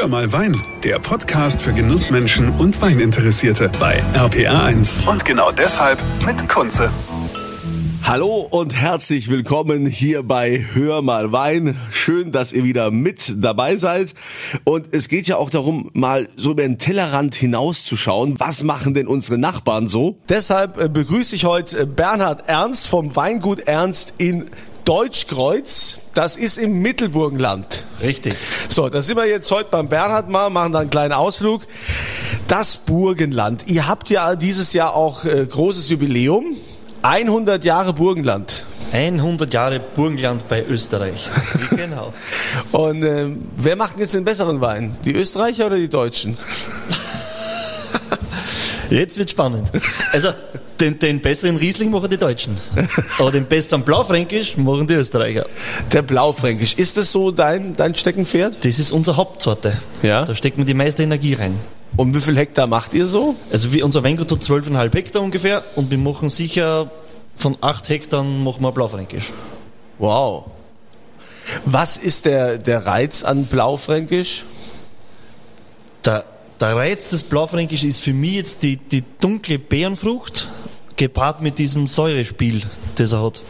Hör 0.00 0.08
mal 0.08 0.32
Wein, 0.32 0.56
der 0.82 0.98
Podcast 0.98 1.60
für 1.60 1.74
Genussmenschen 1.74 2.48
und 2.56 2.80
Weininteressierte 2.80 3.70
bei 3.78 4.02
RPR1. 4.14 5.06
Und 5.06 5.26
genau 5.26 5.52
deshalb 5.52 6.02
mit 6.24 6.48
Kunze. 6.48 6.90
Hallo 8.02 8.48
und 8.50 8.74
herzlich 8.74 9.28
willkommen 9.28 9.84
hier 9.84 10.22
bei 10.22 10.64
Hör 10.72 11.02
mal 11.02 11.32
Wein. 11.32 11.76
Schön, 11.92 12.32
dass 12.32 12.54
ihr 12.54 12.64
wieder 12.64 12.90
mit 12.90 13.44
dabei 13.44 13.76
seid. 13.76 14.14
Und 14.64 14.86
es 14.94 15.10
geht 15.10 15.28
ja 15.28 15.36
auch 15.36 15.50
darum, 15.50 15.90
mal 15.92 16.28
so 16.34 16.52
über 16.52 16.62
den 16.62 16.78
Tellerrand 16.78 17.34
hinauszuschauen. 17.34 18.40
Was 18.40 18.62
machen 18.62 18.94
denn 18.94 19.06
unsere 19.06 19.36
Nachbarn 19.36 19.86
so? 19.86 20.16
Deshalb 20.30 20.82
äh, 20.82 20.88
begrüße 20.88 21.36
ich 21.36 21.44
heute 21.44 21.80
äh, 21.80 21.84
Bernhard 21.84 22.48
Ernst 22.48 22.88
vom 22.88 23.14
Weingut 23.16 23.60
Ernst 23.60 24.14
in 24.16 24.46
Deutschkreuz. 24.90 25.98
Das 26.14 26.36
ist 26.36 26.58
im 26.58 26.82
Mittelburgenland. 26.82 27.86
Richtig. 28.02 28.34
So, 28.68 28.88
da 28.88 29.02
sind 29.02 29.16
wir 29.16 29.24
jetzt 29.24 29.48
heute 29.52 29.68
beim 29.70 29.88
Bernhard 29.88 30.28
mal, 30.28 30.50
machen 30.50 30.72
da 30.72 30.80
einen 30.80 30.90
kleinen 30.90 31.12
Ausflug. 31.12 31.62
Das 32.48 32.76
Burgenland. 32.76 33.68
Ihr 33.68 33.86
habt 33.86 34.10
ja 34.10 34.34
dieses 34.34 34.72
Jahr 34.72 34.96
auch 34.96 35.24
äh, 35.24 35.46
großes 35.46 35.90
Jubiläum. 35.90 36.56
100 37.02 37.64
Jahre 37.64 37.92
Burgenland. 37.92 38.66
100 38.90 39.54
Jahre 39.54 39.78
Burgenland 39.78 40.48
bei 40.48 40.64
Österreich. 40.64 41.30
genau. 41.76 42.12
Und 42.72 43.04
äh, 43.04 43.28
wer 43.58 43.76
macht 43.76 43.96
jetzt 44.00 44.14
den 44.14 44.24
besseren 44.24 44.60
Wein? 44.60 44.96
Die 45.04 45.14
Österreicher 45.14 45.66
oder 45.66 45.76
die 45.76 45.88
Deutschen? 45.88 46.36
Jetzt 48.90 49.16
wird 49.18 49.30
spannend. 49.30 49.70
Also 50.12 50.30
den, 50.80 50.98
den 50.98 51.20
besseren 51.20 51.56
Riesling 51.56 51.90
machen 51.90 52.10
die 52.10 52.16
Deutschen. 52.16 52.56
Aber 53.18 53.30
den 53.30 53.46
besseren 53.46 53.82
Blaufränkisch 53.82 54.56
machen 54.56 54.86
die 54.86 54.94
Österreicher. 54.94 55.46
Der 55.92 56.02
Blaufränkisch. 56.02 56.74
Ist 56.74 56.96
das 56.96 57.12
so 57.12 57.30
dein, 57.30 57.76
dein 57.76 57.94
Steckenpferd? 57.94 58.64
Das 58.64 58.78
ist 58.78 58.90
unsere 58.90 59.16
Hauptsorte. 59.16 59.76
Ja. 60.02 60.24
Da 60.24 60.34
steckt 60.34 60.58
man 60.58 60.66
die 60.66 60.74
meiste 60.74 61.02
Energie 61.02 61.34
rein. 61.34 61.58
Und 61.96 62.14
wie 62.16 62.20
viel 62.20 62.36
Hektar 62.36 62.66
macht 62.66 62.94
ihr 62.94 63.06
so? 63.06 63.34
Also 63.52 63.72
wie 63.72 63.82
unser 63.82 64.02
Weingut 64.04 64.30
hat 64.30 64.40
12,5 64.40 64.94
Hektar 64.94 65.22
ungefähr 65.22 65.62
und 65.76 65.90
wir 65.90 65.98
machen 65.98 66.30
sicher 66.30 66.90
von 67.34 67.56
8 67.60 67.88
Hektar 67.88 68.22
machen 68.24 68.62
wir 68.62 68.72
Blaufränkisch. 68.72 69.32
Wow. 69.98 70.46
Was 71.64 71.96
ist 71.96 72.26
der, 72.26 72.58
der 72.58 72.86
Reiz 72.86 73.24
an 73.24 73.44
Blaufränkisch? 73.44 74.44
Der, 76.04 76.24
der 76.60 76.76
Reiz 76.76 77.10
des 77.10 77.22
Blaufränkisch 77.22 77.84
ist 77.84 78.00
für 78.02 78.12
mich 78.12 78.34
jetzt 78.34 78.62
die, 78.62 78.76
die 78.76 79.02
dunkle 79.20 79.58
Beerenfrucht 79.58 80.48
gepaart 80.96 81.40
mit 81.40 81.58
diesem 81.58 81.86
Säurespiel, 81.86 82.62
das 82.96 83.12
er 83.12 83.24
hat. 83.24 83.42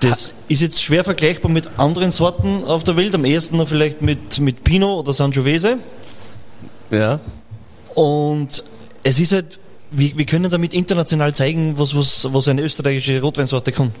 Das 0.00 0.32
ist 0.48 0.62
jetzt 0.62 0.82
schwer 0.82 1.04
vergleichbar 1.04 1.50
mit 1.50 1.68
anderen 1.76 2.10
Sorten 2.10 2.64
auf 2.64 2.84
der 2.84 2.96
Welt. 2.96 3.14
Am 3.14 3.24
ehesten 3.24 3.56
noch 3.56 3.68
vielleicht 3.68 4.00
mit, 4.00 4.38
mit 4.40 4.62
Pinot 4.62 5.00
oder 5.00 5.12
Sangiovese. 5.12 5.78
Ja. 6.90 7.20
Und 7.94 8.62
es 9.02 9.18
ist 9.18 9.32
halt, 9.32 9.58
wir, 9.90 10.16
wir 10.16 10.24
können 10.24 10.50
damit 10.50 10.72
international 10.72 11.34
zeigen, 11.34 11.78
was, 11.78 11.96
was, 11.96 12.28
was 12.32 12.48
eine 12.48 12.62
österreichische 12.62 13.20
Rotweinsorte 13.20 13.72
kann. 13.72 13.92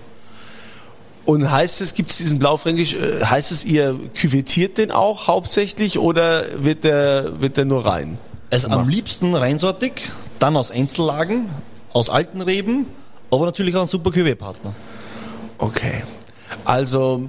Und 1.28 1.50
heißt 1.50 1.82
es, 1.82 1.92
gibt 1.92 2.08
es 2.08 2.16
diesen 2.16 2.38
Blaufränkisch, 2.38 2.94
äh, 2.94 3.22
heißt 3.22 3.52
es, 3.52 3.62
ihr 3.62 4.00
küvettiert 4.14 4.78
den 4.78 4.90
auch 4.90 5.26
hauptsächlich 5.26 5.98
oder 5.98 6.42
wird 6.64 6.84
der, 6.84 7.38
wird 7.42 7.58
der 7.58 7.66
nur 7.66 7.84
rein? 7.84 8.16
Also 8.50 8.70
am 8.70 8.88
liebsten 8.88 9.34
reinsortig, 9.34 10.10
dann 10.38 10.56
aus 10.56 10.70
Einzellagen, 10.70 11.50
aus 11.92 12.08
alten 12.08 12.40
Reben, 12.40 12.86
aber 13.30 13.44
natürlich 13.44 13.76
auch 13.76 13.82
ein 13.82 13.86
super 13.86 14.08
Cuvée-Partner. 14.08 14.72
Okay. 15.58 16.02
Also, 16.64 17.28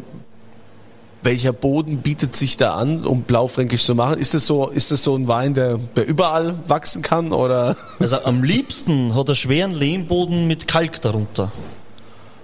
welcher 1.21 1.51
Boden 1.51 1.97
bietet 1.97 2.33
sich 2.33 2.55
da 2.55 2.75
an, 2.75 3.03
um 3.03 3.23
Blaufränkisch 3.23 3.83
zu 3.83 3.95
machen? 3.95 4.17
Ist 4.17 4.33
das 4.33 4.47
so, 4.47 4.69
ist 4.69 4.91
das 4.91 5.03
so 5.03 5.13
ein 5.17 5.27
Wein, 5.27 5.55
der, 5.55 5.77
der 5.77 6.07
überall 6.07 6.57
wachsen 6.67 7.01
kann 7.01 7.33
oder? 7.33 7.75
Also 7.99 8.23
am 8.23 8.43
liebsten 8.43 9.13
hat 9.13 9.27
er 9.27 9.35
schweren 9.35 9.73
Lehmboden 9.73 10.47
mit 10.47 10.69
Kalk 10.69 11.01
darunter. 11.01 11.51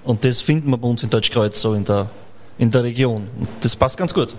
Und 0.06 0.24
das 0.24 0.42
finden 0.42 0.70
wir 0.70 0.78
bei 0.78 0.88
uns 0.88 1.04
in 1.04 1.10
Deutschkreuz 1.10 1.60
so 1.60 1.74
in 1.74 1.84
der, 1.84 2.10
in 2.58 2.70
der 2.70 2.84
Region. 2.84 3.28
Und 3.40 3.48
das 3.62 3.76
passt 3.76 3.98
ganz 3.98 4.14
gut. 4.14 4.36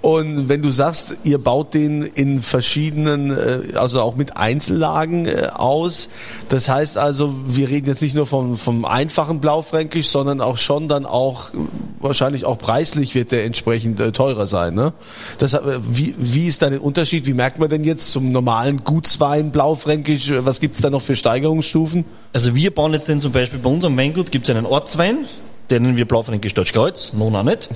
Und 0.00 0.48
wenn 0.48 0.62
du 0.62 0.70
sagst, 0.70 1.16
ihr 1.24 1.38
baut 1.38 1.74
den 1.74 2.02
in 2.02 2.40
verschiedenen, 2.40 3.30
äh, 3.30 3.74
also 3.74 4.00
auch 4.00 4.14
mit 4.14 4.36
Einzellagen 4.36 5.26
äh, 5.26 5.48
aus, 5.52 6.08
das 6.48 6.68
heißt 6.68 6.96
also, 6.98 7.34
wir 7.46 7.68
reden 7.68 7.88
jetzt 7.88 8.02
nicht 8.02 8.14
nur 8.14 8.26
vom, 8.26 8.56
vom 8.56 8.84
einfachen 8.84 9.40
Blaufränkisch, 9.40 10.08
sondern 10.08 10.40
auch 10.40 10.56
schon 10.56 10.88
dann 10.88 11.04
auch, 11.04 11.50
wahrscheinlich 11.98 12.44
auch 12.44 12.58
preislich 12.58 13.16
wird 13.16 13.32
der 13.32 13.44
entsprechend 13.44 13.98
äh, 13.98 14.12
teurer 14.12 14.46
sein. 14.46 14.74
Ne? 14.74 14.92
Das, 15.38 15.58
wie, 15.90 16.14
wie 16.16 16.46
ist 16.46 16.62
da 16.62 16.70
der 16.70 16.82
Unterschied? 16.82 17.26
Wie 17.26 17.34
merkt 17.34 17.58
man 17.58 17.68
denn 17.68 17.82
jetzt 17.82 18.12
zum 18.12 18.30
normalen 18.30 18.84
Gutswein 18.84 19.50
Blaufränkisch? 19.50 20.32
Was 20.38 20.60
gibt's 20.60 20.80
da 20.80 20.90
noch 20.90 21.02
für 21.02 21.16
Steigerungsstufen? 21.16 22.04
Also 22.32 22.54
wir 22.54 22.72
bauen 22.72 22.92
jetzt 22.92 23.08
den 23.08 23.20
zum 23.20 23.32
Beispiel 23.32 23.58
bei 23.58 23.70
unserem 23.70 23.96
Weingut 23.96 24.30
gibt 24.30 24.48
es 24.48 24.54
einen 24.54 24.66
Ortswein, 24.66 25.26
den 25.70 25.82
nennen 25.82 25.96
wir 25.96 26.06
Blaufränkisch 26.06 26.54
Deutschkreuz, 26.54 27.12
Nona 27.12 27.42
nicht. 27.42 27.68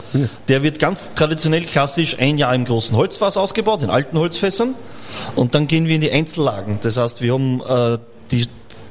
Der 0.49 0.63
wird 0.63 0.79
ganz 0.79 1.15
traditionell 1.15 1.65
klassisch 1.65 2.19
ein 2.19 2.39
Jahr 2.39 2.55
im 2.55 2.65
großen 2.65 2.97
Holzfass 2.97 3.37
ausgebaut, 3.37 3.83
in 3.83 3.91
alten 3.91 4.19
Holzfässern. 4.19 4.75
Und 5.37 5.55
dann 5.55 5.67
gehen 5.67 5.87
wir 5.87 5.95
in 5.95 6.01
die 6.01 6.11
Einzellagen. 6.11 6.79
Das 6.83 6.97
heißt, 6.97 7.21
wir 7.21 7.35
haben 7.35 7.61
äh, 7.61 7.99
die 8.31 8.47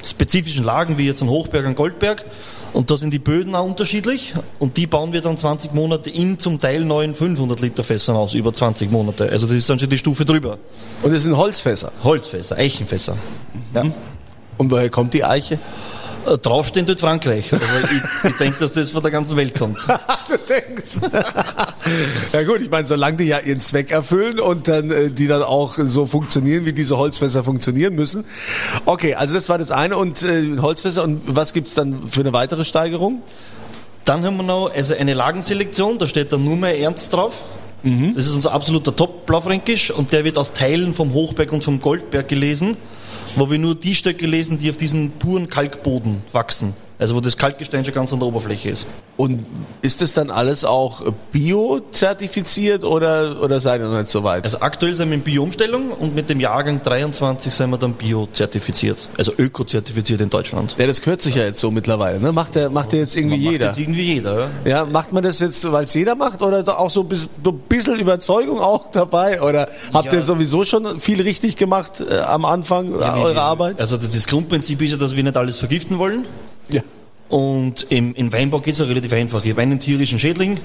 spezifischen 0.06 0.64
Lagen, 0.64 0.98
wie 0.98 1.06
jetzt 1.06 1.22
ein 1.22 1.30
Hochberg, 1.30 1.66
ein 1.66 1.76
Goldberg. 1.76 2.26
Und 2.74 2.90
da 2.90 2.96
sind 2.96 3.12
die 3.12 3.20
Böden 3.20 3.54
auch 3.56 3.66
unterschiedlich. 3.66 4.34
Und 4.60 4.78
die 4.78 4.88
bauen 4.88 5.14
wir 5.14 5.22
dann 5.22 5.36
20 5.36 5.74
Monate 5.74 6.10
in 6.10 6.40
zum 6.40 6.60
Teil 6.60 6.86
neuen 6.86 7.16
500 7.16 7.60
Liter 7.60 7.84
Fässern 7.84 8.16
aus, 8.16 8.34
über 8.34 8.54
20 8.54 8.92
Monate. 8.92 9.30
Also 9.30 9.48
das 9.48 9.56
ist 9.56 9.70
dann 9.70 9.80
schon 9.80 9.90
die 9.90 9.98
Stufe 9.98 10.26
drüber. 10.26 10.58
Und 11.02 11.14
das 11.14 11.24
sind 11.24 11.36
Holzfässer. 11.36 11.92
Holzfässer, 12.04 12.58
Eichenfässer. 12.58 13.18
Ja. 13.74 13.86
Und 14.58 14.72
woher 14.72 14.90
kommt 14.90 15.14
die 15.14 15.24
Eiche? 15.24 15.60
Äh, 16.26 16.38
Draufstehen 16.38 16.86
tut 16.86 17.00
Frankreich. 17.00 17.54
Aber 17.54 17.64
ich, 17.64 18.30
ich 18.32 18.38
denke, 18.38 18.60
dass 18.60 18.74
das 18.74 18.92
von 18.92 19.02
der 19.02 19.12
ganzen 19.12 19.38
Welt 19.38 19.58
kommt. 19.58 19.80
du 20.28 20.38
denkst. 20.38 21.00
ja 22.34 22.44
gut, 22.44 22.62
ich 22.62 22.70
meine, 22.70 22.88
solange 22.88 23.18
die 23.18 23.26
ja 23.26 23.40
ihren 23.40 23.60
Zweck 23.60 23.92
erfüllen 23.92 24.40
und 24.40 24.68
dann 24.68 24.92
äh, 24.92 25.12
die 25.12 25.28
dann 25.28 25.44
auch 25.44 25.78
so 25.78 26.06
funktionieren, 26.06 26.66
wie 26.66 26.74
diese 26.74 26.98
Holzfässer 26.98 27.44
funktionieren 27.44 27.96
müssen. 27.96 28.26
Okay, 28.86 29.16
also 29.16 29.34
das 29.34 29.50
war 29.50 29.58
das 29.58 29.72
eine 29.72 29.98
und 29.98 30.24
äh, 30.24 30.58
Holzfässer 30.60 31.04
und 31.04 31.22
was 31.26 31.54
gibt's 31.54 31.74
dann 31.74 32.08
für 32.10 32.22
eine 32.22 32.34
weitere 32.34 32.66
Steigerung? 32.66 33.22
Dann 34.06 34.24
haben 34.26 34.38
wir 34.38 34.44
noch 34.44 34.72
also 34.74 34.96
eine 34.96 35.14
Lagenselektion, 35.14 35.98
da 35.98 36.08
steht 36.08 36.34
dann 36.34 36.44
nur 36.44 36.56
mehr 36.56 36.78
Ernst 36.80 37.14
drauf. 37.14 37.44
Das 37.84 38.28
ist 38.28 38.36
unser 38.36 38.52
absoluter 38.52 38.96
Top-Blaufränkisch 38.96 39.90
und 39.90 40.12
der 40.12 40.24
wird 40.24 40.38
aus 40.38 40.54
Teilen 40.54 40.94
vom 40.94 41.14
Hochberg 41.14 41.52
und 41.52 41.64
vom 41.64 41.80
Goldberg 41.80 42.28
gelesen, 42.28 42.78
wo 43.36 43.50
wir 43.50 43.60
nur 43.60 43.76
die 43.76 43.96
Stöcke 43.96 44.28
lesen, 44.28 44.58
die 44.58 44.70
auf 44.70 44.78
diesem 44.78 45.12
puren 45.12 45.48
Kalkboden 45.48 46.22
wachsen. 46.32 46.74
Also 47.02 47.16
wo 47.16 47.20
das 47.20 47.36
Kalkgestein 47.36 47.84
schon 47.84 47.94
ganz 47.94 48.14
an 48.14 48.20
der 48.20 48.28
Oberfläche 48.30 48.70
ist. 48.70 48.88
Und 49.18 49.46
ist 49.82 50.02
das 50.02 50.14
dann 50.14 50.30
alles 50.30 50.64
auch 50.64 51.02
bio-zertifiziert 51.32 52.84
oder, 52.84 53.42
oder 53.42 53.60
seid 53.60 53.82
ihr 53.82 53.88
noch 53.88 53.98
nicht 53.98 54.10
so 54.10 54.24
weit? 54.24 54.46
Also 54.46 54.60
aktuell 54.62 54.94
sind 54.94 55.10
wir 55.10 55.16
in 55.16 55.22
Bio-Umstellung 55.22 55.92
und 55.92 56.16
mit 56.16 56.30
dem 56.30 56.40
Jahrgang 56.40 56.82
23 56.82 57.54
sind 57.54 57.70
wir 57.72 57.78
dann 57.78 57.94
Bio-zertifiziert. 57.94 59.10
Also 59.18 59.34
Öko-zertifiziert 59.38 60.22
in 60.22 60.30
Deutschland. 60.30 60.76
ja, 60.78 60.88
das 60.88 61.02
gehört 61.02 61.22
sich 61.22 61.36
ja 61.36 61.44
jetzt 61.44 61.60
so 61.60 61.72
mittlerweile, 61.72 62.20
ne? 62.20 62.32
Macht 62.32 62.56
der, 62.56 62.70
macht 62.70 62.92
der 62.92 63.00
jetzt 63.00 63.16
irgendwie 63.18 63.38
Macht 63.44 63.52
jeder? 63.52 63.66
Jetzt 63.68 63.80
irgendwie 63.80 64.04
jeder, 64.04 64.40
ja. 64.40 64.48
Ja, 64.66 64.86
macht 64.86 65.12
man 65.12 65.24
das 65.24 65.40
jetzt, 65.40 65.70
weil 65.72 65.86
es 65.86 65.94
jeder 65.94 66.16
macht 66.16 66.42
oder 66.42 66.80
auch 66.80 66.90
so 66.92 67.02
ein 67.02 67.08
bisschen 67.68 68.00
Überzeugung 68.00 68.60
auch 68.60 68.92
dabei? 68.92 69.42
Oder 69.42 69.70
habt 69.94 70.06
Ja. 70.08 70.20
ihr 70.20 70.24
sowieso 70.24 70.64
schon 70.66 71.00
viel 71.00 71.22
richtig 71.22 71.58
gemacht 71.58 72.00
äh, 72.02 72.20
am 72.20 72.46
Anfang 72.46 72.92
äh, 72.94 73.04
eurer 73.04 73.42
Arbeit? 73.42 73.80
Also 73.82 73.98
das 73.98 74.28
Grundprinzip 74.28 74.82
ist 74.82 74.92
ja, 74.92 74.98
dass 74.98 75.16
wir 75.16 75.24
nicht 75.24 75.36
alles 75.38 75.58
vergiften 75.58 75.98
wollen. 75.98 76.26
Ja. 76.70 76.82
Und 77.30 77.88
im, 77.90 78.14
im 78.16 78.34
Weinbau 78.34 78.60
geht 78.60 78.74
es 78.74 78.80
ja 78.80 78.86
relativ 78.86 79.14
einfach. 79.14 79.44
Ich 79.46 79.52
habe 79.52 79.62
einen 79.62 79.80
tierischen 79.80 80.20
Schädling, 80.20 80.60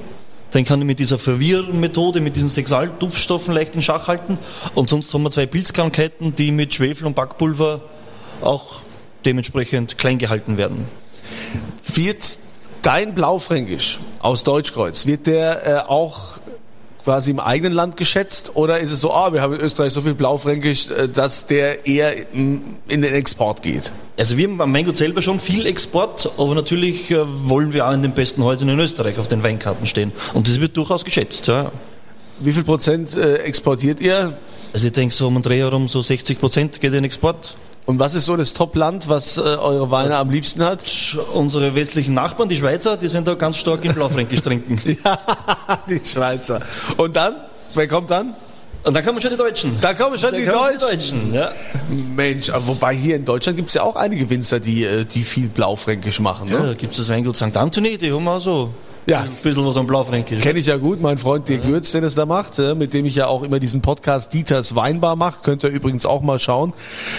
den 0.53 0.65
kann 0.65 0.81
ich 0.81 0.87
mit 0.87 0.99
dieser 0.99 1.19
Verwirrmethode, 1.19 2.21
mit 2.21 2.37
diesen 2.37 2.49
Sexualduftstoffen 2.49 3.55
leicht 3.55 3.75
in 3.75 3.82
Schach 3.82 4.09
halten. 4.09 4.38
Und 4.75 4.88
sonst 4.88 5.12
haben 5.15 5.23
wir 5.23 5.31
zwei 5.31 5.47
Pilzkrankheiten, 5.47 6.35
die 6.35 6.53
mit 6.53 6.75
Schwefel 6.75 7.06
und 7.06 7.15
Backpulver 7.15 7.82
auch 8.41 8.81
dementsprechend 9.25 9.99
klein 9.99 10.19
gehalten 10.19 10.56
werden. 10.56 10.88
Wird 11.94 12.38
dein 12.82 13.15
Blaufränkisch 13.15 13.99
aus 14.20 14.44
Deutschkreuz, 14.44 15.06
wird 15.06 15.26
der 15.26 15.67
äh, 15.67 15.79
auch 15.88 16.38
quasi 17.05 17.31
im 17.31 17.41
eigenen 17.41 17.73
Land 17.73 17.97
geschätzt 17.97 18.53
oder 18.55 18.79
ist 18.79 18.91
es 18.91 19.00
so, 19.00 19.12
ah, 19.12 19.32
wir 19.32 19.41
haben 19.41 19.55
in 19.55 19.61
Österreich 19.61 19.93
so 19.93 20.00
viel 20.00 20.15
Blaufränkisch, 20.15 20.91
äh, 20.91 21.09
dass 21.09 21.47
der 21.47 21.87
eher 21.87 22.15
mm, 22.32 22.59
in 22.88 23.03
den 23.03 23.12
Export 23.12 23.62
geht? 23.62 23.93
Also 24.19 24.39
wir 24.39 24.49
haben 24.49 24.61
am 24.63 24.73
Weingut 24.73 24.97
selber 24.97 25.21
schon 25.21 25.41
viel 25.41 25.67
Export, 25.67 26.33
aber 26.39 26.55
natürlich 26.55 27.11
äh, 27.11 27.19
wollen 27.49 27.75
wir 27.75 27.87
auch 27.87 27.93
in 27.93 28.01
den 28.01 28.13
besten 28.13 28.43
Häusern 28.43 28.71
in 28.71 28.79
Österreich 28.81 29.19
auf 29.19 29.29
den 29.29 29.43
Weinkarten 29.43 29.87
stehen. 29.87 30.11
Und 30.33 30.49
das 30.49 30.59
wird 30.61 30.77
durchaus 30.77 31.05
geschätzt. 31.05 31.49
Ja. 31.49 31.71
Wie 32.39 32.53
viel 32.53 32.65
Prozent 32.65 33.15
äh, 33.15 33.37
exportiert 33.39 34.01
ihr? 34.01 34.39
Also 34.73 34.87
ich 34.87 34.93
denke 34.95 35.15
so 35.15 35.27
um 35.27 35.35
den 35.35 35.43
Dreh 35.43 35.59
herum 35.59 35.89
so 35.89 36.01
60 36.01 36.41
Prozent 36.41 36.81
geht 36.81 36.95
in 36.95 37.05
Export. 37.05 37.57
Und 37.85 38.01
was 38.01 38.15
ist 38.15 38.25
so 38.25 38.37
das 38.37 38.55
Top-Land, 38.55 39.09
was 39.09 39.37
äh, 39.37 39.43
eure 39.43 39.91
Weine 39.91 40.17
am 40.17 40.31
liebsten 40.31 40.65
hat? 40.65 40.83
Unsere 41.35 41.75
westlichen 41.75 42.15
Nachbarn, 42.15 42.49
die 42.49 42.57
Schweizer, 42.57 42.97
die 42.97 43.09
sind 43.09 43.29
da 43.29 43.35
ganz 43.35 43.59
stark 43.59 43.85
im 43.85 43.95
Blaufränkisch 43.95 44.41
trinken. 44.41 44.81
Ja, 45.05 45.19
die 45.89 46.01
Schweizer. 46.05 46.63
Und 46.97 47.15
dann? 47.15 47.37
Wer 47.75 47.87
kommt 47.87 48.11
dann? 48.11 48.35
Und 48.87 48.94
dann 48.94 49.05
kommen 49.05 49.21
schon 49.21 49.33
die 49.33 49.37
Deutschen. 49.37 49.77
Da 49.81 49.94
kommen 49.94 50.17
schon 50.19 50.35
die 50.37 50.44
kommen 50.44 50.79
Deutschen. 50.79 51.35
ja. 51.35 51.50
Mensch, 52.15 52.50
aber 52.50 52.67
wobei 52.69 52.94
hier 52.94 53.17
in 53.17 53.25
Deutschland 53.25 53.56
gibt 53.56 53.69
es 53.69 53.75
ja 53.75 53.83
auch 53.83 53.97
einige 53.97 54.31
Winzer, 54.31 54.61
die, 54.61 54.85
äh, 54.85 55.05
die 55.05 55.25
viel 55.25 55.49
Blaufränkisch 55.49 56.21
machen. 56.21 56.49
ja, 56.49 56.61
Ne? 56.61 56.67
da 56.69 56.75
gibt 56.75 56.93
es 56.93 56.99
das 56.99 57.09
Weingut 57.09 57.37
St. 57.37 57.56
Anthony, 57.56 57.99
die 57.99 58.12
haben 58.12 58.27
auch 58.29 58.38
so 58.41 58.71
Ja. 59.06 59.23
ein 59.23 59.31
bisschen 59.43 59.67
was 59.67 59.77
am 59.77 59.87
Blaufränkisch. 59.88 60.41
Kenne 60.43 60.61
ich 60.61 60.67
ja 60.67 60.77
gut, 60.77 61.00
mein 61.00 61.19
Freund 61.19 61.49
Dirk 61.49 61.67
Würz, 61.67 61.91
der 61.93 62.00
das 62.00 62.15
da 62.15 62.27
macht, 62.27 62.59
mit 62.59 62.94
dem 62.94 63.06
ich 63.06 63.17
ja 63.17 63.27
auch 63.27 63.43
immer 63.43 63.59
diesen 63.59 63.83
Podcast 63.83 64.33
Dieters 64.33 64.75
Weinbar 64.77 65.17
mache. 65.17 65.41
Könnt 65.43 65.65
ihr 65.65 65.71
übrigens 65.71 66.06
auch 66.06 66.23
mal 66.23 66.39
schauen. 66.39 66.73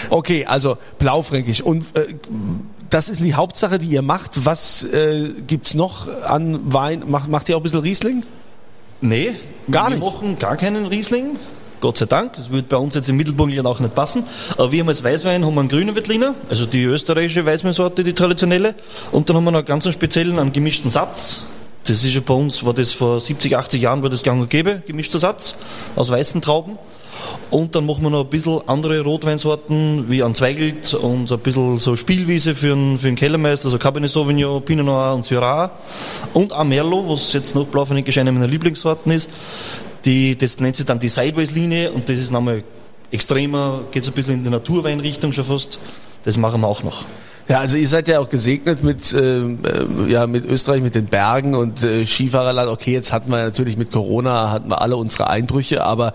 Okay, 0.08 0.46
also 0.46 0.78
Blaufränkisch. 0.98 1.60
Und 1.60 1.84
äh, 1.96 2.14
das 2.88 3.10
ist 3.10 3.20
die 3.20 3.34
Hauptsache, 3.34 3.78
die 3.78 3.88
ihr 3.88 4.00
macht. 4.02 4.46
Was 4.46 4.84
äh, 4.84 5.28
gibt's 5.46 5.74
noch 5.74 6.08
an 6.22 6.60
Wein? 6.72 7.04
Macht, 7.06 7.28
macht 7.28 7.48
ihr 7.50 7.56
auch 7.56 7.60
ein 7.60 7.64
bisschen 7.64 7.80
Riesling? 7.80 8.22
Nee, 9.02 9.34
Gar 9.70 9.90
wir 9.90 9.96
nicht? 9.96 10.04
machen 10.04 10.38
gar 10.38 10.56
keinen 10.56 10.86
Riesling. 10.86 11.36
Gott 11.80 11.98
sei 11.98 12.06
Dank, 12.06 12.34
das 12.34 12.50
wird 12.50 12.68
bei 12.68 12.76
uns 12.76 12.94
jetzt 12.94 13.08
im 13.08 13.16
Mittelburgenland 13.16 13.66
auch 13.66 13.80
nicht 13.80 13.94
passen. 13.94 14.24
Aber 14.56 14.72
wir 14.72 14.80
haben 14.80 14.88
als 14.88 15.02
Weißwein 15.02 15.44
haben 15.44 15.54
wir 15.54 15.60
einen 15.60 15.68
grünen 15.68 15.94
Veltliner, 15.94 16.34
also 16.48 16.66
die 16.66 16.84
österreichische 16.84 17.44
Weißweinsorte, 17.44 18.04
die 18.04 18.12
traditionelle. 18.12 18.74
Und 19.12 19.28
dann 19.28 19.36
haben 19.36 19.44
wir 19.44 19.50
noch 19.50 19.58
einen 19.58 19.66
ganz 19.66 19.90
speziellen, 19.92 20.38
einen 20.38 20.52
gemischten 20.52 20.90
Satz. 20.90 21.42
Das 21.86 22.04
ist 22.04 22.14
ja 22.14 22.20
bei 22.24 22.34
uns, 22.34 22.64
war 22.64 22.74
das 22.74 22.92
vor 22.92 23.20
70, 23.20 23.56
80 23.56 23.80
Jahren, 23.80 24.02
war 24.02 24.10
das 24.10 24.22
gang 24.22 24.40
und 24.40 24.50
gäbe, 24.50 24.82
gemischter 24.86 25.18
Satz 25.18 25.54
aus 25.96 26.10
weißen 26.10 26.42
Trauben. 26.42 26.78
Und 27.50 27.74
dann 27.74 27.86
machen 27.86 28.02
wir 28.02 28.10
noch 28.10 28.24
ein 28.24 28.30
bisschen 28.30 28.60
andere 28.68 29.00
Rotweinsorten, 29.00 30.10
wie 30.10 30.22
an 30.22 30.34
Zweigelt 30.34 30.92
und 30.94 31.32
ein 31.32 31.38
bisschen 31.38 31.78
so 31.78 31.96
Spielwiese 31.96 32.54
für 32.54 32.72
einen, 32.72 32.98
für 32.98 33.12
Kellermeister, 33.14 33.70
so 33.70 33.78
Cabernet 33.78 34.10
Sauvignon, 34.10 34.62
Pinot 34.62 34.84
Noir 34.84 35.14
und 35.14 35.24
Syrah. 35.24 35.70
Und 36.34 36.52
auch 36.52 36.64
Merlot, 36.64 37.08
was 37.08 37.32
jetzt 37.32 37.54
noch 37.54 37.66
Blaufränkisch 37.66 38.18
eine 38.18 38.32
meiner 38.32 38.46
Lieblingssorten 38.46 39.12
ist. 39.12 39.30
Die, 40.04 40.36
das 40.36 40.60
nennt 40.60 40.76
sich 40.76 40.86
dann 40.86 40.98
die 40.98 41.08
Sideways-Linie 41.08 41.92
und 41.92 42.08
das 42.08 42.18
ist 42.18 42.30
nochmal 42.30 42.62
extremer, 43.10 43.84
geht 43.90 44.04
so 44.04 44.10
ein 44.10 44.14
bisschen 44.14 44.34
in 44.34 44.44
die 44.44 44.50
Naturweinrichtung 44.50 45.32
schon 45.32 45.44
fast. 45.44 45.78
Das 46.24 46.36
machen 46.36 46.60
wir 46.60 46.68
auch 46.68 46.82
noch. 46.82 47.04
Ja, 47.48 47.60
also 47.60 47.78
ihr 47.78 47.88
seid 47.88 48.08
ja 48.08 48.20
auch 48.20 48.28
gesegnet 48.28 48.84
mit, 48.84 49.10
äh, 49.14 49.40
äh, 49.40 49.56
ja, 50.06 50.26
mit 50.26 50.44
Österreich, 50.44 50.82
mit 50.82 50.94
den 50.94 51.06
Bergen 51.06 51.54
und 51.54 51.82
äh, 51.82 52.04
Skifahrerland. 52.04 52.68
Okay, 52.68 52.92
jetzt 52.92 53.10
hatten 53.10 53.30
wir 53.30 53.38
natürlich 53.38 53.78
mit 53.78 53.90
Corona, 53.90 54.50
hatten 54.50 54.68
wir 54.68 54.82
alle 54.82 54.96
unsere 54.96 55.30
Einbrüche, 55.30 55.82
aber 55.82 56.12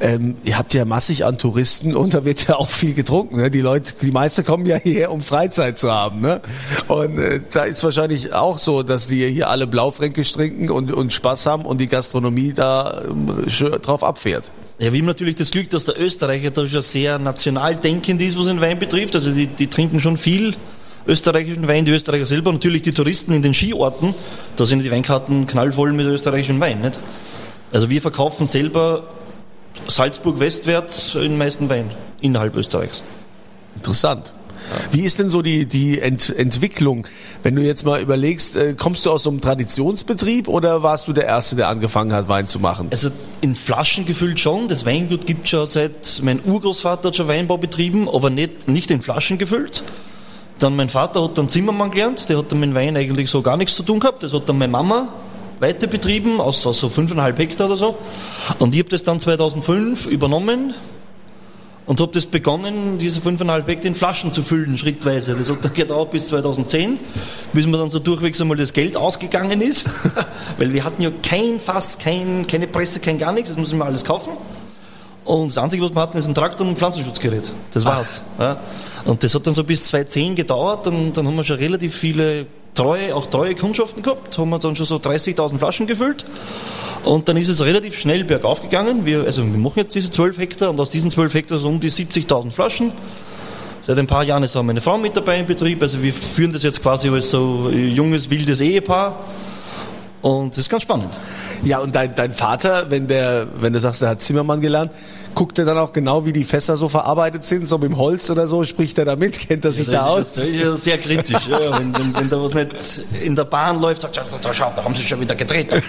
ähm, 0.00 0.36
ihr 0.44 0.56
habt 0.56 0.72
ja 0.72 0.86
massig 0.86 1.26
an 1.26 1.36
Touristen 1.36 1.94
und 1.94 2.14
da 2.14 2.24
wird 2.24 2.48
ja 2.48 2.56
auch 2.56 2.70
viel 2.70 2.94
getrunken. 2.94 3.36
Ne? 3.36 3.50
Die 3.50 3.60
Leute, 3.60 3.92
die 4.00 4.12
meisten 4.12 4.46
kommen 4.46 4.64
ja 4.64 4.76
hierher, 4.76 5.12
um 5.12 5.20
Freizeit 5.20 5.78
zu 5.78 5.92
haben. 5.92 6.22
Ne? 6.22 6.40
Und 6.88 7.18
äh, 7.18 7.42
da 7.50 7.64
ist 7.64 7.84
wahrscheinlich 7.84 8.32
auch 8.32 8.56
so, 8.56 8.82
dass 8.82 9.08
die 9.08 9.28
hier 9.28 9.50
alle 9.50 9.66
Blaufränkisch 9.66 10.32
trinken 10.32 10.70
und, 10.70 10.90
und 10.90 11.12
Spaß 11.12 11.44
haben 11.44 11.66
und 11.66 11.82
die 11.82 11.88
Gastronomie 11.88 12.54
da 12.54 13.02
ähm, 13.10 13.46
schön 13.50 13.72
drauf 13.82 14.02
abfährt. 14.02 14.50
Ja, 14.82 14.92
wir 14.92 14.98
haben 14.98 15.06
natürlich 15.06 15.36
das 15.36 15.52
Glück, 15.52 15.70
dass 15.70 15.84
der 15.84 15.96
Österreicher 15.96 16.50
da 16.50 16.66
schon 16.66 16.80
sehr 16.80 17.16
national 17.20 17.76
denkend 17.76 18.20
ist, 18.20 18.36
was 18.36 18.46
den 18.46 18.60
Wein 18.60 18.80
betrifft. 18.80 19.14
Also 19.14 19.30
die, 19.30 19.46
die 19.46 19.68
trinken 19.68 20.00
schon 20.00 20.16
viel 20.16 20.56
österreichischen 21.06 21.68
Wein, 21.68 21.84
die 21.84 21.92
Österreicher 21.92 22.26
selber. 22.26 22.50
Natürlich 22.50 22.82
die 22.82 22.90
Touristen 22.90 23.32
in 23.32 23.42
den 23.42 23.54
Skiorten, 23.54 24.12
da 24.56 24.66
sind 24.66 24.82
die 24.82 24.90
Weinkarten 24.90 25.46
knallvoll 25.46 25.92
mit 25.92 26.06
österreichischem 26.06 26.58
Wein. 26.58 26.80
Nicht? 26.80 26.98
Also 27.72 27.90
wir 27.90 28.02
verkaufen 28.02 28.48
selber 28.48 29.08
Salzburg 29.86 30.40
westwärts 30.40 31.12
den 31.12 31.38
meisten 31.38 31.68
Wein 31.68 31.88
innerhalb 32.20 32.56
Österreichs. 32.56 33.04
Interessant. 33.76 34.34
Wie 34.90 35.02
ist 35.02 35.18
denn 35.18 35.28
so 35.28 35.42
die, 35.42 35.66
die 35.66 36.00
Ent 36.00 36.34
Entwicklung? 36.36 37.06
Wenn 37.42 37.56
du 37.56 37.62
jetzt 37.62 37.84
mal 37.84 38.00
überlegst, 38.00 38.56
äh, 38.56 38.74
kommst 38.74 39.06
du 39.06 39.10
aus 39.10 39.24
so 39.24 39.30
einem 39.30 39.40
Traditionsbetrieb 39.40 40.48
oder 40.48 40.82
warst 40.82 41.08
du 41.08 41.12
der 41.12 41.24
Erste, 41.24 41.56
der 41.56 41.68
angefangen 41.68 42.12
hat, 42.12 42.28
Wein 42.28 42.46
zu 42.46 42.58
machen? 42.58 42.88
Also 42.90 43.10
in 43.40 43.54
Flaschen 43.54 44.06
gefüllt 44.06 44.40
schon. 44.40 44.68
Das 44.68 44.84
Weingut 44.84 45.26
gibt 45.26 45.48
schon 45.48 45.66
seit, 45.66 46.20
mein 46.22 46.40
Urgroßvater 46.44 47.08
hat 47.08 47.16
schon 47.16 47.28
Weinbau 47.28 47.58
betrieben, 47.58 48.08
aber 48.08 48.30
nicht, 48.30 48.68
nicht 48.68 48.90
in 48.90 49.02
Flaschen 49.02 49.38
gefüllt. 49.38 49.82
Dann 50.58 50.76
mein 50.76 50.88
Vater 50.88 51.24
hat 51.24 51.38
dann 51.38 51.48
Zimmermann 51.48 51.90
gelernt, 51.90 52.28
der 52.28 52.38
hat 52.38 52.52
dann 52.52 52.60
mit 52.60 52.74
Wein 52.74 52.96
eigentlich 52.96 53.30
so 53.30 53.42
gar 53.42 53.56
nichts 53.56 53.74
zu 53.74 53.82
tun 53.82 53.98
gehabt. 53.98 54.22
Das 54.22 54.32
hat 54.32 54.48
dann 54.48 54.58
meine 54.58 54.70
Mama 54.70 55.08
weiter 55.62 55.86
betrieben, 55.86 56.40
aus, 56.40 56.66
aus 56.66 56.80
so 56.80 56.88
fünfeinhalb 56.88 57.38
Hektar 57.38 57.66
oder 57.66 57.76
so. 57.76 57.96
Und 58.58 58.74
ich 58.74 58.80
habe 58.80 58.90
das 58.90 59.04
dann 59.04 59.20
2005 59.20 60.06
übernommen 60.06 60.74
und 61.86 62.00
habe 62.00 62.12
das 62.12 62.26
begonnen, 62.26 62.98
diese 62.98 63.20
fünfeinhalb 63.20 63.66
Hektar 63.66 63.86
in 63.86 63.94
Flaschen 63.94 64.32
zu 64.32 64.42
füllen, 64.42 64.78
schrittweise. 64.78 65.34
Das 65.34 65.50
hat 65.50 65.64
dann 65.64 65.74
gedauert 65.74 66.12
bis 66.12 66.28
2010, 66.28 66.98
bis 67.52 67.66
mir 67.66 67.76
dann 67.76 67.88
so 67.88 67.98
durchwegs 67.98 68.40
einmal 68.40 68.56
das 68.56 68.72
Geld 68.72 68.96
ausgegangen 68.96 69.60
ist. 69.60 69.86
Weil 70.58 70.72
wir 70.72 70.84
hatten 70.84 71.02
ja 71.02 71.10
kein 71.22 71.58
Fass, 71.58 71.98
kein, 71.98 72.46
keine 72.46 72.66
Presse, 72.66 73.00
kein 73.00 73.18
gar 73.18 73.32
nichts, 73.32 73.50
das 73.50 73.58
mussten 73.58 73.78
wir 73.78 73.84
alles 73.84 74.04
kaufen. 74.04 74.32
Und 75.24 75.48
das 75.48 75.58
Einzige, 75.58 75.84
was 75.84 75.94
wir 75.94 76.00
hatten, 76.00 76.18
ist 76.18 76.26
ein 76.26 76.34
Traktor 76.34 76.66
und 76.66 76.72
ein 76.72 76.76
Pflanzenschutzgerät. 76.76 77.52
Das 77.72 77.84
war's. 77.84 78.22
Ja. 78.38 78.60
Und 79.04 79.22
das 79.22 79.34
hat 79.34 79.46
dann 79.46 79.54
so 79.54 79.62
bis 79.62 79.86
2010 79.86 80.34
gedauert. 80.34 80.86
Dann, 80.86 81.12
dann 81.12 81.26
haben 81.26 81.36
wir 81.36 81.44
schon 81.44 81.58
relativ 81.58 81.94
viele 81.96 82.46
treue, 82.74 83.14
auch 83.14 83.26
treue 83.26 83.54
Kundschaften 83.54 84.02
gehabt. 84.02 84.38
Haben 84.38 84.50
wir 84.50 84.58
dann 84.58 84.76
schon 84.76 84.86
so 84.86 84.96
30.000 84.96 85.58
Flaschen 85.58 85.86
gefüllt. 85.86 86.24
Und 87.04 87.28
dann 87.28 87.36
ist 87.36 87.48
es 87.48 87.64
relativ 87.64 87.98
schnell 87.98 88.24
bergauf 88.24 88.62
gegangen. 88.62 89.04
Wir, 89.04 89.24
also 89.24 89.42
wir 89.42 89.58
machen 89.58 89.80
jetzt 89.80 89.94
diese 89.94 90.10
12 90.10 90.38
Hektar 90.38 90.70
und 90.70 90.78
aus 90.78 90.90
diesen 90.90 91.10
12 91.10 91.34
Hektar 91.34 91.58
so 91.58 91.68
um 91.68 91.80
die 91.80 91.90
70.000 91.90 92.50
Flaschen. 92.50 92.92
Seit 93.80 93.98
ein 93.98 94.06
paar 94.06 94.22
Jahren 94.22 94.44
ist 94.44 94.54
auch 94.54 94.62
meine 94.62 94.80
Frau 94.80 94.96
mit 94.96 95.16
dabei 95.16 95.40
im 95.40 95.46
Betrieb. 95.46 95.82
Also 95.82 96.00
wir 96.00 96.12
führen 96.12 96.52
das 96.52 96.62
jetzt 96.62 96.80
quasi 96.80 97.08
als 97.08 97.30
so 97.30 97.68
junges, 97.70 98.30
wildes 98.30 98.60
Ehepaar. 98.60 99.18
Und 100.22 100.50
das 100.50 100.58
ist 100.58 100.68
ganz 100.68 100.84
spannend. 100.84 101.12
Ja, 101.64 101.78
und 101.78 101.94
dein, 101.94 102.14
dein 102.14 102.32
Vater, 102.32 102.90
wenn 102.90 103.06
der, 103.06 103.46
wenn 103.60 103.72
du 103.72 103.78
sagst, 103.78 104.02
er 104.02 104.10
hat 104.10 104.20
Zimmermann 104.20 104.60
gelernt, 104.60 104.90
guckt 105.34 105.58
er 105.58 105.64
dann 105.64 105.78
auch 105.78 105.92
genau, 105.92 106.26
wie 106.26 106.32
die 106.32 106.44
Fässer 106.44 106.76
so 106.76 106.88
verarbeitet 106.88 107.44
sind, 107.44 107.66
so 107.66 107.78
mit 107.78 107.88
dem 107.88 107.98
Holz 107.98 108.28
oder 108.30 108.48
so, 108.48 108.64
spricht 108.64 108.98
er 108.98 109.04
da 109.04 109.16
mit, 109.16 109.38
kennt 109.38 109.64
er 109.64 109.72
sich 109.72 109.86
da 109.86 109.92
das 109.92 110.06
aus? 110.06 110.32
Das 110.34 110.48
ist 110.48 110.54
ja 110.54 110.74
sehr 110.74 110.98
kritisch. 110.98 111.46
Ja. 111.48 111.78
Wenn, 111.78 111.94
wenn, 111.94 112.14
wenn 112.14 112.28
da 112.28 112.42
was 112.42 112.54
nicht 112.54 113.22
in 113.22 113.36
der 113.36 113.44
Bahn 113.44 113.80
läuft, 113.80 114.02
sagt 114.02 114.16
er, 114.16 114.24
da, 114.42 114.52
schau, 114.52 114.72
da 114.74 114.84
haben 114.84 114.94
sie 114.94 115.02
schon 115.02 115.20
wieder 115.20 115.34
gedreht. 115.34 115.68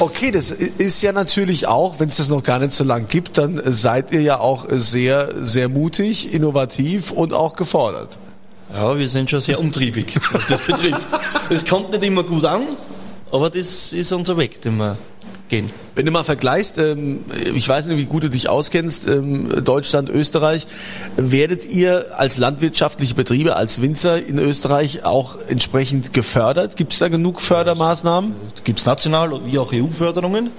Okay, 0.00 0.32
das 0.32 0.50
ist 0.50 1.00
ja 1.02 1.12
natürlich 1.12 1.68
auch, 1.68 2.00
wenn 2.00 2.08
es 2.08 2.16
das 2.16 2.28
noch 2.28 2.42
gar 2.42 2.58
nicht 2.58 2.72
so 2.72 2.82
lang 2.82 3.06
gibt, 3.06 3.38
dann 3.38 3.60
seid 3.66 4.12
ihr 4.12 4.20
ja 4.20 4.40
auch 4.40 4.66
sehr, 4.68 5.28
sehr 5.40 5.68
mutig, 5.68 6.34
innovativ 6.34 7.12
und 7.12 7.32
auch 7.32 7.54
gefordert. 7.54 8.18
Ja, 8.74 8.98
wir 8.98 9.08
sind 9.08 9.30
schon 9.30 9.40
sehr 9.40 9.60
umtriebig, 9.60 10.12
was 10.32 10.48
das 10.48 10.60
betrifft. 10.60 11.06
Es 11.50 11.64
kommt 11.64 11.92
nicht 11.92 12.02
immer 12.02 12.24
gut 12.24 12.44
an, 12.44 12.66
aber 13.30 13.50
das 13.50 13.92
ist 13.92 14.12
unser 14.12 14.36
Weg, 14.36 14.60
den 14.62 14.76
wir 14.76 14.96
gehen. 15.48 15.70
Wenn 15.94 16.06
du 16.06 16.12
mal 16.12 16.24
vergleichst, 16.24 16.78
ähm, 16.78 17.24
ich 17.54 17.68
weiß 17.68 17.86
nicht, 17.86 17.98
wie 17.98 18.04
gut 18.04 18.24
du 18.24 18.30
dich 18.30 18.48
auskennst, 18.48 19.06
ähm, 19.08 19.64
Deutschland, 19.64 20.10
Österreich, 20.10 20.66
werdet 21.16 21.64
ihr 21.64 22.06
als 22.16 22.36
landwirtschaftliche 22.36 23.14
Betriebe, 23.14 23.56
als 23.56 23.80
Winzer 23.80 24.24
in 24.24 24.38
Österreich 24.38 25.04
auch 25.04 25.36
entsprechend 25.48 26.12
gefördert? 26.12 26.76
Gibt 26.76 26.92
es 26.92 26.98
da 26.98 27.08
genug 27.08 27.40
Fördermaßnahmen? 27.40 28.34
Gibt 28.64 28.80
es 28.80 28.86
national 28.86 29.40
wie 29.46 29.58
auch 29.58 29.72
EU-Förderungen. 29.72 30.50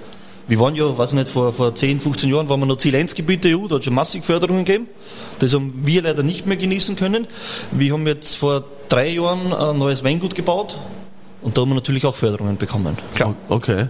Wir 0.48 0.62
waren 0.62 0.76
ja, 0.76 0.98
weiß 0.98 1.10
ich 1.10 1.16
nicht, 1.16 1.28
vor, 1.28 1.52
vor 1.52 1.76
10, 1.76 2.00
15 2.00 2.30
Jahren 2.30 2.48
waren 2.48 2.62
wir 2.62 2.66
noch 2.66 2.78
Ziel-1-Gebiet 2.78 3.44
der 3.44 3.58
EU, 3.58 3.68
da 3.68 3.76
hat 3.76 3.80
es 3.80 3.86
schon 3.86 3.94
massig 3.94 4.24
Förderungen 4.24 4.64
gegeben. 4.64 4.88
Das 5.40 5.54
haben 5.54 5.74
wir 5.86 6.02
leider 6.02 6.24
nicht 6.24 6.46
mehr 6.46 6.56
genießen 6.56 6.96
können. 6.96 7.28
Wir 7.72 7.92
haben 7.92 8.08
jetzt 8.08 8.38
vor 8.38 8.64
drei 8.88 9.10
Jahren 9.10 9.54
ein 9.54 9.78
neues 9.78 10.06
Weingut 10.06 10.36
gebaut 10.36 10.78
und 11.42 11.58
da 11.58 11.62
haben 11.62 11.70
wir 11.70 11.76
natürlich 11.76 12.06
auch 12.06 12.16
Förderungen 12.16 12.58
bekommen. 12.58 12.98
Klar. 13.16 13.36
Okay. 13.50 13.88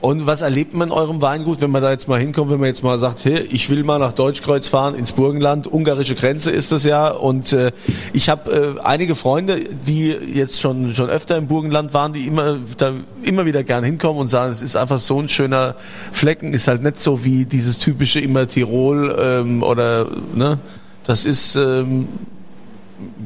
Und 0.00 0.26
was 0.26 0.40
erlebt 0.40 0.72
man 0.72 0.88
in 0.88 0.94
eurem 0.94 1.20
Weingut, 1.20 1.60
wenn 1.60 1.70
man 1.70 1.82
da 1.82 1.90
jetzt 1.90 2.08
mal 2.08 2.18
hinkommt, 2.18 2.50
wenn 2.50 2.58
man 2.58 2.68
jetzt 2.68 2.82
mal 2.82 2.98
sagt, 2.98 3.26
hey, 3.26 3.40
ich 3.50 3.68
will 3.68 3.84
mal 3.84 3.98
nach 3.98 4.12
Deutschkreuz 4.14 4.66
fahren, 4.66 4.94
ins 4.94 5.12
Burgenland, 5.12 5.70
ungarische 5.70 6.14
Grenze 6.14 6.50
ist 6.50 6.72
das 6.72 6.84
ja. 6.84 7.08
Und 7.10 7.52
äh, 7.52 7.70
ich 8.14 8.30
habe 8.30 8.76
äh, 8.78 8.80
einige 8.80 9.14
Freunde, 9.14 9.60
die 9.86 10.08
jetzt 10.08 10.58
schon 10.58 10.94
schon 10.94 11.10
öfter 11.10 11.36
im 11.36 11.48
Burgenland 11.48 11.92
waren, 11.92 12.14
die 12.14 12.26
immer 12.26 12.58
da 12.78 12.94
immer 13.22 13.44
wieder 13.44 13.62
gern 13.62 13.84
hinkommen 13.84 14.22
und 14.22 14.28
sagen, 14.28 14.52
es 14.52 14.62
ist 14.62 14.74
einfach 14.74 15.00
so 15.00 15.20
ein 15.20 15.28
schöner 15.28 15.74
Flecken, 16.12 16.54
ist 16.54 16.66
halt 16.66 16.82
nicht 16.82 16.98
so 16.98 17.22
wie 17.22 17.44
dieses 17.44 17.78
typische 17.78 18.20
immer 18.20 18.46
Tirol 18.46 19.14
ähm, 19.20 19.62
oder 19.62 20.06
ne, 20.34 20.60
das 21.04 21.26
ist 21.26 21.56
ähm, 21.56 22.08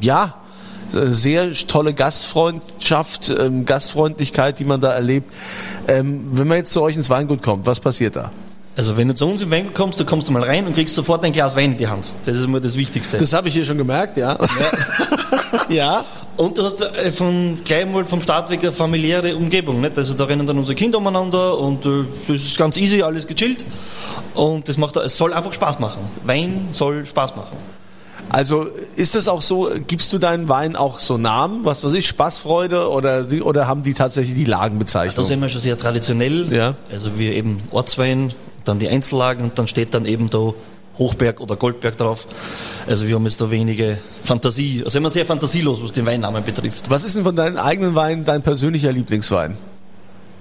ja 0.00 0.34
sehr 0.94 1.52
tolle 1.52 1.94
Gastfreundschaft, 1.94 3.32
ähm, 3.38 3.64
Gastfreundlichkeit, 3.64 4.58
die 4.58 4.64
man 4.64 4.80
da 4.80 4.92
erlebt. 4.92 5.30
Ähm, 5.88 6.28
wenn 6.32 6.48
man 6.48 6.58
jetzt 6.58 6.72
zu 6.72 6.82
euch 6.82 6.96
ins 6.96 7.10
Weingut 7.10 7.42
kommt, 7.42 7.66
was 7.66 7.80
passiert 7.80 8.16
da? 8.16 8.30
Also 8.76 8.96
wenn 8.96 9.06
du 9.06 9.14
zu 9.14 9.26
uns 9.26 9.40
im 9.40 9.50
Weingut 9.50 9.74
kommst, 9.74 10.00
du 10.00 10.04
kommst 10.04 10.28
du 10.28 10.32
mal 10.32 10.42
rein 10.42 10.66
und 10.66 10.74
kriegst 10.74 10.96
sofort 10.96 11.24
ein 11.24 11.32
Glas 11.32 11.54
Wein 11.54 11.72
in 11.72 11.78
die 11.78 11.86
Hand. 11.86 12.08
Das 12.24 12.36
ist 12.36 12.44
immer 12.44 12.60
das 12.60 12.76
Wichtigste. 12.76 13.18
Das 13.18 13.32
habe 13.32 13.48
ich 13.48 13.54
hier 13.54 13.64
schon 13.64 13.78
gemerkt, 13.78 14.16
ja. 14.16 14.36
Ja. 14.36 15.68
ja. 15.68 16.04
Und 16.36 16.58
du 16.58 16.64
hast 16.64 16.82
äh, 16.82 17.12
von, 17.12 17.58
gleich 17.64 17.86
mal 17.86 18.04
vom 18.04 18.20
Start 18.20 18.50
weg 18.50 18.60
eine 18.62 18.72
familiäre 18.72 19.36
Umgebung. 19.36 19.80
Nicht? 19.80 19.96
Also 19.96 20.14
da 20.14 20.24
rennen 20.24 20.44
dann 20.44 20.58
unsere 20.58 20.74
Kinder 20.74 20.98
umeinander 20.98 21.56
und 21.56 21.86
äh, 21.86 22.04
das 22.26 22.38
ist 22.38 22.58
ganz 22.58 22.76
easy, 22.76 23.02
alles 23.02 23.28
gechillt. 23.28 23.64
Und 24.34 24.68
das 24.68 24.76
macht, 24.76 24.96
es 24.96 25.16
soll 25.16 25.32
einfach 25.32 25.52
Spaß 25.52 25.78
machen. 25.78 26.02
Wein 26.24 26.68
soll 26.72 27.06
Spaß 27.06 27.36
machen. 27.36 27.56
Also 28.30 28.66
ist 28.96 29.14
es 29.14 29.28
auch 29.28 29.42
so, 29.42 29.70
gibst 29.86 30.12
du 30.12 30.18
deinen 30.18 30.48
Wein 30.48 30.76
auch 30.76 31.00
so 31.00 31.18
Namen, 31.18 31.64
was 31.64 31.84
weiß 31.84 31.92
ich, 31.92 32.06
Spaßfreude 32.08 32.90
oder, 32.90 33.26
oder 33.42 33.66
haben 33.68 33.82
die 33.82 33.94
tatsächlich 33.94 34.34
die 34.34 34.44
Da 34.44 34.58
Lagenbezeichnung? 34.58 35.24
sind 35.24 35.40
wir 35.40 35.48
schon 35.48 35.60
sehr 35.60 35.78
traditionell. 35.78 36.52
Ja. 36.52 36.74
Also 36.90 37.18
wir 37.18 37.32
eben 37.32 37.62
Ortswein, 37.70 38.32
dann 38.64 38.78
die 38.78 38.88
Einzellagen 38.88 39.44
und 39.44 39.58
dann 39.58 39.66
steht 39.66 39.94
dann 39.94 40.06
eben 40.06 40.30
da 40.30 40.54
Hochberg 40.98 41.40
oder 41.40 41.56
Goldberg 41.56 41.96
drauf. 41.96 42.26
Also 42.86 43.06
wir 43.08 43.16
haben 43.16 43.24
jetzt 43.24 43.40
da 43.40 43.50
wenige 43.50 43.98
Fantasie, 44.22 44.82
also 44.84 44.98
immer 44.98 45.10
sehr 45.10 45.26
fantasielos, 45.26 45.82
was 45.82 45.92
den 45.92 46.06
Weinnamen 46.06 46.44
betrifft. 46.44 46.90
Was 46.90 47.04
ist 47.04 47.16
denn 47.16 47.24
von 47.24 47.36
deinen 47.36 47.58
eigenen 47.58 47.94
Weinen 47.94 48.24
dein 48.24 48.42
persönlicher 48.42 48.92
Lieblingswein? 48.92 49.56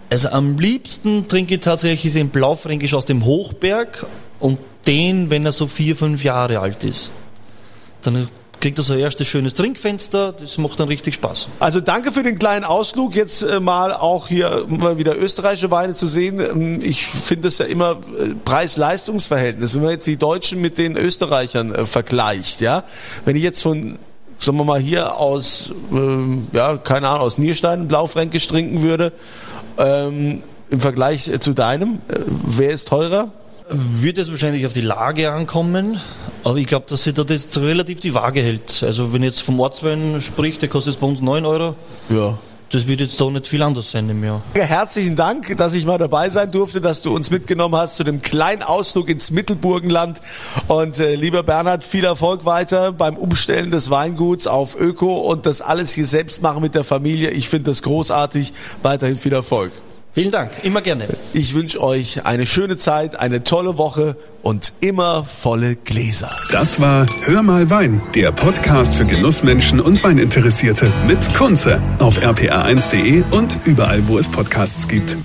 Also 0.09 0.29
am 0.29 0.57
liebsten 0.59 1.27
trinke 1.27 1.55
ich 1.55 1.61
tatsächlich 1.61 2.13
den 2.13 2.29
Blaufränkisch 2.29 2.93
aus 2.93 3.05
dem 3.05 3.25
Hochberg 3.25 4.05
und 4.39 4.59
den, 4.85 5.29
wenn 5.29 5.45
er 5.45 5.51
so 5.51 5.65
vier, 5.65 5.95
fünf 5.95 6.23
Jahre 6.23 6.59
alt 6.59 6.83
ist. 6.83 7.11
Dann 8.03 8.27
kriegt 8.63 8.77
er 8.77 8.83
so 8.83 8.93
ein 8.93 8.99
erstes 8.99 9.27
schönes 9.27 9.55
Trinkfenster, 9.55 10.31
das 10.31 10.57
macht 10.57 10.79
dann 10.79 10.87
richtig 10.87 11.15
Spaß. 11.15 11.49
Also 11.59 11.81
danke 11.81 12.13
für 12.13 12.23
den 12.23 12.39
kleinen 12.39 12.63
Ausflug, 12.63 13.13
jetzt 13.13 13.41
äh, 13.41 13.59
mal 13.59 13.91
auch 13.91 14.29
hier 14.29 14.65
mal 14.69 14.97
wieder 14.97 15.17
österreichische 15.17 15.69
Weine 15.69 15.95
zu 15.95 16.07
sehen. 16.07 16.39
Ähm, 16.39 16.79
ich 16.81 17.05
finde 17.05 17.49
es 17.49 17.57
ja 17.57 17.65
immer 17.65 17.97
äh, 18.17 18.35
Preis-Leistungs-Verhältnis, 18.45 19.75
wenn 19.75 19.81
man 19.81 19.91
jetzt 19.91 20.07
die 20.07 20.15
Deutschen 20.15 20.61
mit 20.61 20.77
den 20.77 20.95
Österreichern 20.95 21.75
äh, 21.75 21.85
vergleicht, 21.85 22.61
ja. 22.61 22.85
Wenn 23.25 23.35
ich 23.35 23.43
jetzt 23.43 23.61
von 23.61 23.99
sagen 24.39 24.57
wir 24.57 24.63
mal 24.63 24.79
hier 24.79 25.17
aus, 25.17 25.73
ähm, 25.91 26.47
ja, 26.53 26.77
keine 26.77 27.09
Ahnung, 27.09 27.21
aus 27.21 27.37
Nierstein 27.37 27.89
Blaufränkisch 27.89 28.47
trinken 28.47 28.81
würde, 28.81 29.11
ähm, 29.77 30.41
im 30.69 30.79
Vergleich 30.79 31.29
zu 31.39 31.53
deinem, 31.53 31.99
wer 32.07 32.71
ist 32.71 32.87
teurer? 32.87 33.31
Wird 33.69 34.17
es 34.17 34.29
wahrscheinlich 34.29 34.65
auf 34.65 34.73
die 34.73 34.81
Lage 34.81 35.31
ankommen, 35.31 35.99
aber 36.43 36.57
ich 36.57 36.67
glaube, 36.67 36.85
dass 36.87 37.03
sich 37.03 37.13
da 37.13 37.23
das 37.23 37.57
relativ 37.57 37.99
die 37.99 38.13
Waage 38.13 38.41
hält. 38.41 38.83
Also 38.83 39.13
wenn 39.13 39.23
jetzt 39.23 39.41
vom 39.41 39.59
Ortswein 39.59 40.21
spricht, 40.21 40.61
der 40.61 40.69
kostet 40.69 40.99
bei 40.99 41.07
uns 41.07 41.21
9 41.21 41.45
Euro. 41.45 41.75
Ja. 42.09 42.37
Das 42.73 42.87
wird 42.87 43.01
jetzt 43.01 43.21
da 43.21 43.29
nicht 43.29 43.45
viel 43.45 43.61
anders 43.61 43.91
sein 43.91 44.09
im 44.09 44.23
Jahr. 44.23 44.41
Herzlichen 44.55 45.15
Dank, 45.15 45.55
dass 45.57 45.75
ich 45.75 45.85
mal 45.85 45.99
dabei 45.99 46.31
sein 46.31 46.49
durfte, 46.49 46.81
dass 46.81 47.03
du 47.03 47.13
uns 47.13 47.29
mitgenommen 47.29 47.75
hast 47.75 47.97
zu 47.97 48.03
dem 48.03 48.23
kleinen 48.23 48.63
Ausflug 48.63 49.09
ins 49.09 49.29
Mittelburgenland. 49.29 50.21
Und 50.67 50.97
äh, 50.97 51.13
lieber 51.13 51.43
Bernhard, 51.43 51.85
viel 51.85 52.03
Erfolg 52.03 52.45
weiter 52.45 52.91
beim 52.91 53.15
Umstellen 53.15 53.69
des 53.69 53.91
Weinguts 53.91 54.47
auf 54.47 54.75
Öko 54.75 55.17
und 55.17 55.45
das 55.45 55.61
alles 55.61 55.91
hier 55.93 56.07
selbst 56.07 56.41
machen 56.41 56.63
mit 56.63 56.73
der 56.73 56.83
Familie. 56.83 57.29
Ich 57.29 57.47
finde 57.47 57.69
das 57.69 57.83
großartig. 57.83 58.53
Weiterhin 58.81 59.17
viel 59.17 59.33
Erfolg. 59.33 59.71
Vielen 60.13 60.31
Dank, 60.31 60.51
immer 60.61 60.81
gerne. 60.81 61.07
Ich 61.33 61.55
wünsche 61.55 61.81
euch 61.81 62.23
eine 62.23 62.45
schöne 62.45 62.77
Zeit, 62.77 63.19
eine 63.19 63.43
tolle 63.43 63.79
Woche 63.79 64.15
und 64.43 64.73
immer 64.79 65.23
volle 65.23 65.75
Gläser. 65.75 66.29
Das 66.51 66.79
war 66.79 67.07
Hör 67.23 67.41
mal 67.41 67.71
Wein, 67.71 68.03
der 68.13 68.31
Podcast 68.31 68.93
für 68.93 69.05
Genussmenschen 69.05 69.79
und 69.79 70.03
Weininteressierte 70.03 70.93
mit 71.07 71.33
Kunze 71.33 71.81
auf 71.97 72.19
rpa1.de 72.19 73.23
und 73.31 73.57
überall, 73.65 74.07
wo 74.07 74.19
es 74.19 74.29
Podcasts 74.29 74.87
gibt. 74.87 75.17